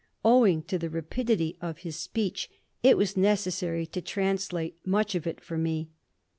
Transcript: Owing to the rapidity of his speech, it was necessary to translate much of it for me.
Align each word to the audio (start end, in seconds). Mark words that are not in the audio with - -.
Owing 0.25 0.63
to 0.63 0.79
the 0.79 0.89
rapidity 0.89 1.57
of 1.61 1.77
his 1.81 1.95
speech, 1.95 2.49
it 2.81 2.97
was 2.97 3.15
necessary 3.15 3.85
to 3.85 4.01
translate 4.01 4.77
much 4.83 5.13
of 5.13 5.27
it 5.27 5.39
for 5.39 5.59
me. 5.59 5.91